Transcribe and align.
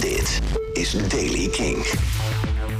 Dit 0.00 0.40
is 0.72 1.08
Daily 1.08 1.48
King. 1.48 1.86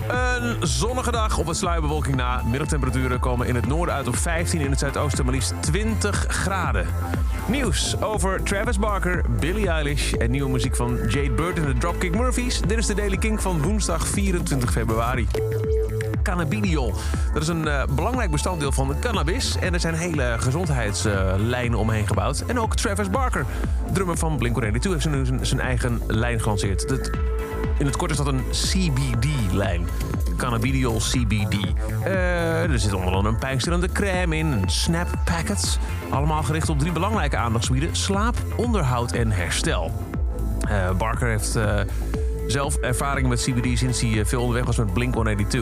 Een 0.08 0.56
zonnige 0.66 1.10
dag 1.10 1.38
op 1.38 1.46
een 1.46 1.54
sluierbewolking 1.54 2.16
na. 2.16 2.42
Middagtemperaturen 2.42 3.20
komen 3.20 3.46
in 3.46 3.54
het 3.54 3.66
noorden 3.66 3.94
uit 3.94 4.08
op 4.08 4.16
15, 4.16 4.60
in 4.60 4.70
het 4.70 4.78
zuidoosten 4.78 5.24
maar 5.24 5.34
liefst 5.34 5.54
20 5.60 6.24
graden. 6.28 6.86
Nieuws 7.48 8.00
over 8.00 8.42
Travis 8.42 8.78
Barker, 8.78 9.24
Billie 9.40 9.68
Eilish 9.68 10.12
en 10.12 10.30
nieuwe 10.30 10.50
muziek 10.50 10.76
van 10.76 10.98
Jade 11.08 11.30
Bird 11.30 11.56
en 11.56 11.64
de 11.64 11.78
Dropkick 11.78 12.16
Murphys. 12.16 12.60
Dit 12.60 12.78
is 12.78 12.86
de 12.86 12.94
Daily 12.94 13.16
King 13.16 13.42
van 13.42 13.62
woensdag 13.62 14.06
24 14.06 14.72
februari. 14.72 15.26
Cannabidiol. 16.26 16.94
Dat 17.32 17.42
is 17.42 17.48
een 17.48 17.68
eh, 17.68 17.82
belangrijk 17.90 18.30
bestanddeel 18.30 18.72
van 18.72 18.96
cannabis. 19.00 19.56
En 19.58 19.74
er 19.74 19.80
zijn 19.80 19.94
hele 19.94 20.36
gezondheidslijnen 20.38 21.78
omheen 21.78 22.06
gebouwd. 22.06 22.44
En 22.46 22.60
ook 22.60 22.76
Travis 22.76 23.10
Barker, 23.10 23.44
drummer 23.92 24.16
van 24.16 24.38
Blink-182, 24.38 24.90
heeft 24.90 25.08
nu 25.08 25.26
zijn, 25.26 25.46
zijn 25.46 25.60
eigen 25.60 26.00
lijn 26.06 26.40
gelanceerd. 26.40 26.88
Dat, 26.88 27.10
in 27.78 27.86
het 27.86 27.96
kort 27.96 28.10
is 28.10 28.16
dat 28.16 28.26
een 28.26 28.44
CBD-lijn. 28.50 29.86
Cannabidiol 30.36 30.98
CBD. 30.98 31.56
Eh, 32.04 32.70
er 32.70 32.78
zit 32.78 32.92
onder 32.92 33.14
andere 33.14 33.34
een 33.34 33.40
pijnstillende 33.40 33.92
crème 33.92 34.36
in, 34.36 34.62
snap 34.66 35.08
packets. 35.24 35.78
Allemaal 36.10 36.42
gericht 36.42 36.68
op 36.68 36.78
drie 36.78 36.92
belangrijke 36.92 37.36
aandachtsgebieden: 37.36 37.96
slaap, 37.96 38.36
onderhoud 38.56 39.12
en 39.12 39.30
herstel. 39.30 39.92
Eh, 40.68 40.90
Barker 40.90 41.28
heeft 41.28 41.58
zelf 42.46 42.76
ervaring 42.76 43.28
met 43.28 43.42
CBD 43.42 43.78
sinds 43.78 44.00
hij 44.00 44.18
eh, 44.18 44.24
veel 44.24 44.40
onderweg 44.40 44.64
was 44.64 44.76
met 44.76 44.92
Blink-182. 44.92 45.58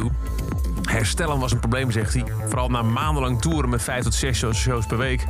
Herstellen 0.82 1.38
was 1.38 1.52
een 1.52 1.58
probleem, 1.58 1.90
zegt 1.90 2.14
hij. 2.14 2.24
Vooral 2.46 2.68
na 2.68 2.82
maandenlang 2.82 3.40
toeren 3.40 3.70
met 3.70 3.82
vijf 3.82 4.04
tot 4.04 4.14
zes 4.14 4.38
shows- 4.38 4.58
shows 4.58 4.86
per 4.86 4.98
week. 4.98 5.24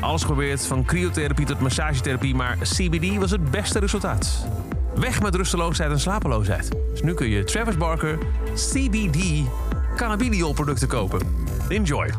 Alles 0.00 0.20
geprobeerd, 0.20 0.66
van 0.66 0.84
cryotherapie 0.84 1.46
tot 1.46 1.60
massagetherapie, 1.60 2.34
maar 2.34 2.58
CBD 2.58 3.16
was 3.16 3.30
het 3.30 3.50
beste 3.50 3.78
resultaat. 3.78 4.46
Weg 4.94 5.22
met 5.22 5.34
rusteloosheid 5.34 5.90
en 5.90 6.00
slapeloosheid. 6.00 6.68
Dus 6.90 7.02
nu 7.02 7.14
kun 7.14 7.28
je 7.28 7.44
Travis 7.44 7.76
Barker 7.76 8.18
CBD 8.54 9.48
cannabidiol 9.96 10.52
producten 10.52 10.88
kopen. 10.88 11.20
Enjoy. 11.68 12.10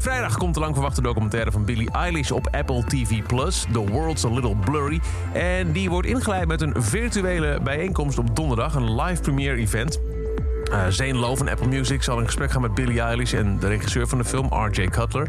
Vrijdag 0.00 0.36
komt 0.36 0.54
de 0.54 0.60
lang 0.60 0.74
verwachte 0.74 1.02
documentaire 1.02 1.52
van 1.52 1.64
Billie 1.64 1.90
Eilish 1.90 2.30
op 2.30 2.48
Apple 2.50 2.84
TV+. 2.84 3.22
The 3.72 3.90
World's 3.90 4.24
a 4.24 4.28
Little 4.28 4.56
Blurry. 4.56 5.00
En 5.32 5.72
die 5.72 5.90
wordt 5.90 6.08
ingeleid 6.08 6.46
met 6.46 6.60
een 6.60 6.82
virtuele 6.82 7.60
bijeenkomst 7.62 8.18
op 8.18 8.36
donderdag. 8.36 8.74
Een 8.74 8.94
live 8.94 9.22
premiere 9.22 9.56
event. 9.56 10.00
Eh 10.72 10.86
Zane 10.88 11.14
Lowe 11.14 11.36
van 11.36 11.48
Apple 11.48 11.66
Music 11.66 12.02
zal 12.02 12.18
in 12.18 12.24
gesprek 12.24 12.50
gaan 12.50 12.60
met 12.60 12.74
Billie 12.74 13.00
Eilish 13.00 13.32
en 13.32 13.58
de 13.58 13.66
regisseur 13.66 14.08
van 14.08 14.18
de 14.18 14.24
film, 14.24 14.52
R.J. 14.52 14.88
Cutler. 14.88 15.28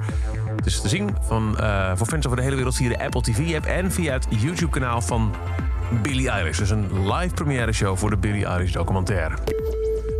Het 0.55 0.65
is 0.65 0.81
te 0.81 0.89
zien 0.89 1.15
van, 1.21 1.57
eh, 1.59 1.91
voor 1.95 2.07
fans 2.07 2.25
over 2.25 2.37
de 2.37 2.43
hele 2.43 2.55
wereld 2.55 2.75
via 2.75 2.89
de 2.89 2.99
Apple 2.99 3.21
TV-app 3.21 3.65
en 3.65 3.91
via 3.91 4.13
het 4.13 4.27
YouTube-kanaal 4.29 5.01
van 5.01 5.33
Billie 6.01 6.29
Eilish. 6.29 6.57
Dus 6.57 6.69
een 6.69 7.11
live 7.11 7.33
première 7.33 7.71
show 7.71 7.97
voor 7.97 8.09
de 8.09 8.17
Billie 8.17 8.45
Eilish 8.45 8.71
documentaire. 8.71 9.35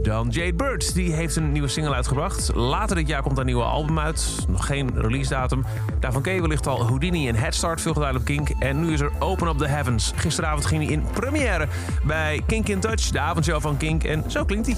Dan 0.02 0.30
Jade 0.30 0.54
Bird, 0.54 0.94
die 0.94 1.14
heeft 1.14 1.36
een 1.36 1.52
nieuwe 1.52 1.68
single 1.68 1.94
uitgebracht. 1.94 2.56
Later 2.56 2.96
dit 2.96 3.08
jaar 3.08 3.22
komt 3.22 3.36
haar 3.36 3.46
nieuwe 3.46 3.64
album 3.64 4.00
uit. 4.00 4.46
Nog 4.48 4.66
geen 4.66 4.90
release 4.96 5.30
datum. 5.30 5.66
Daarvan 6.00 6.22
ken 6.22 6.34
je 6.34 6.42
wellicht 6.42 6.68
al 6.68 6.86
Houdini 6.86 7.28
en 7.28 7.36
Head 7.36 7.56
Start, 7.56 7.82
veel 7.82 7.92
op 7.92 8.24
Kink. 8.24 8.50
En 8.60 8.80
nu 8.80 8.94
is 8.94 9.00
er 9.00 9.12
Open 9.20 9.48
Up 9.48 9.58
the 9.58 9.68
Heavens. 9.68 10.12
Gisteravond 10.16 10.66
ging 10.66 10.84
hij 10.84 10.92
in 10.92 11.04
première 11.14 11.68
bij 12.04 12.42
Kink 12.46 12.68
in 12.68 12.80
Touch, 12.80 13.10
de 13.10 13.20
avondshow 13.20 13.62
van 13.62 13.78
Kink. 13.78 14.04
En 14.04 14.24
zo 14.28 14.46
klinkt 14.46 14.68
hij. 14.68 14.76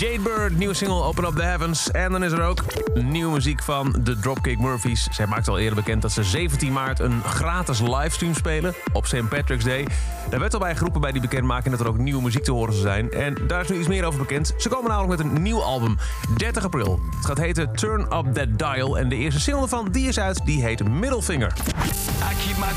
Jade 0.00 0.20
Bird, 0.20 0.56
nieuwe 0.58 0.74
single 0.74 1.02
Open 1.02 1.24
Up 1.24 1.34
the 1.34 1.42
Heavens. 1.42 1.90
En 1.90 2.12
dan 2.12 2.24
is 2.24 2.32
er 2.32 2.42
ook 2.42 2.64
nieuwe 2.94 3.32
muziek 3.32 3.62
van 3.62 3.96
de 4.02 4.18
Dropkick 4.18 4.58
Murphys. 4.58 5.08
Zij 5.10 5.26
maakt 5.26 5.48
al 5.48 5.58
eerder 5.58 5.74
bekend 5.74 6.02
dat 6.02 6.12
ze 6.12 6.24
17 6.24 6.72
maart 6.72 6.98
een 6.98 7.22
gratis 7.24 7.80
livestream 7.80 8.34
spelen 8.34 8.74
op 8.92 9.06
St. 9.06 9.28
Patrick's 9.28 9.64
Day. 9.64 9.86
Daar 10.30 10.40
werd 10.40 10.54
al 10.54 10.60
bij 10.60 10.76
geroepen 10.76 11.00
bij 11.00 11.12
die 11.12 11.20
bekendmaking 11.20 11.76
dat 11.76 11.86
er 11.86 11.92
ook 11.92 11.98
nieuwe 11.98 12.22
muziek 12.22 12.42
te 12.42 12.52
horen 12.52 12.72
zou 12.72 12.86
zijn. 12.86 13.10
En 13.10 13.36
daar 13.46 13.60
is 13.60 13.68
nu 13.68 13.78
iets 13.78 13.88
meer 13.88 14.04
over 14.04 14.18
bekend. 14.18 14.54
Ze 14.58 14.68
komen 14.68 14.90
namelijk 14.90 15.22
met 15.22 15.32
een 15.32 15.42
nieuw 15.42 15.62
album, 15.62 15.96
30 16.36 16.64
april. 16.64 17.00
Het 17.16 17.26
gaat 17.26 17.38
heten 17.38 17.72
Turn 17.72 18.00
Up 18.00 18.34
That 18.34 18.58
Dial. 18.58 18.98
En 18.98 19.08
de 19.08 19.16
eerste 19.16 19.40
single 19.40 19.62
ervan, 19.62 19.88
die 19.90 20.08
is 20.08 20.20
uit, 20.20 20.40
die 20.44 20.62
heet 20.62 20.88
Middelvinger. 20.88 21.52
I 21.52 22.34
keep 22.46 22.56
my 22.56 22.66
up, 22.66 22.76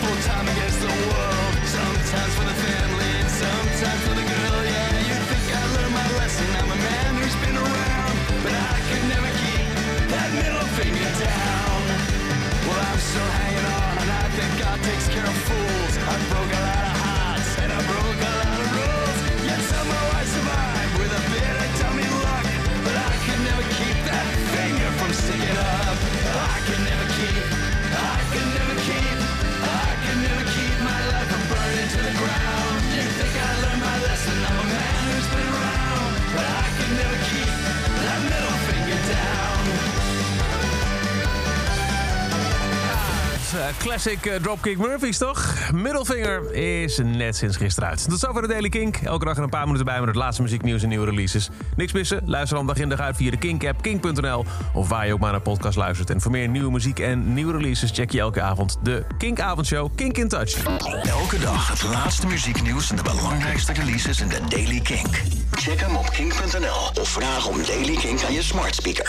full 0.00 0.20
time 0.22 0.48
against 0.50 0.80
the 0.80 0.86
world. 0.86 1.42
Sometimes 1.64 2.61
Classic 43.78 44.26
eh, 44.26 44.34
Dropkick 44.34 44.78
Murphys, 44.78 45.18
toch? 45.18 45.54
Middelvinger 45.72 46.52
is 46.54 47.00
net 47.04 47.36
sinds 47.36 47.56
gisteren 47.56 47.88
uit. 47.88 48.08
Tot 48.08 48.18
zover 48.18 48.42
de 48.42 48.48
Daily 48.48 48.68
Kink. 48.68 48.96
Elke 48.96 49.24
dag 49.24 49.36
er 49.36 49.42
een 49.42 49.48
paar 49.48 49.64
minuten 49.64 49.84
bij 49.84 49.98
met 49.98 50.08
het 50.08 50.16
laatste 50.16 50.42
muzieknieuws 50.42 50.82
en 50.82 50.88
nieuwe 50.88 51.06
releases. 51.06 51.50
Niks 51.76 51.92
missen? 51.92 52.22
Luister 52.24 52.56
dan 52.56 52.66
dag 52.66 52.76
in 52.76 52.88
dag 52.88 52.98
uit 52.98 53.16
via 53.16 53.30
de 53.30 53.36
Kink-app, 53.36 53.82
kink.nl... 53.82 54.44
of 54.72 54.88
waar 54.88 55.06
je 55.06 55.12
ook 55.12 55.20
maar 55.20 55.30
naar 55.30 55.40
podcast 55.40 55.76
luistert. 55.76 56.10
En 56.10 56.20
voor 56.20 56.30
meer 56.30 56.48
nieuwe 56.48 56.70
muziek 56.70 56.98
en 56.98 57.34
nieuwe 57.34 57.52
releases... 57.52 57.90
check 57.90 58.10
je 58.10 58.20
elke 58.20 58.42
avond 58.42 58.78
de 58.82 59.04
Kink-avondshow 59.18 59.90
Kink 59.94 60.18
in 60.18 60.28
Touch. 60.28 60.64
Elke 61.04 61.38
dag 61.38 61.68
het 61.68 61.82
laatste 61.82 62.26
muzieknieuws 62.26 62.90
en 62.90 62.96
de 62.96 63.02
belangrijkste 63.02 63.72
releases 63.72 64.20
in 64.20 64.28
de 64.28 64.40
Daily 64.48 64.80
Kink. 64.80 65.22
Check 65.50 65.80
hem 65.80 65.96
op 65.96 66.10
kink.nl 66.10 67.02
of 67.02 67.08
vraag 67.08 67.46
om 67.48 67.56
Daily 67.66 67.94
Kink 67.94 68.22
aan 68.24 68.32
je 68.32 68.42
smart 68.42 68.74
speaker. 68.74 69.00